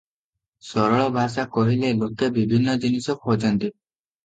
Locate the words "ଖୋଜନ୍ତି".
3.29-3.73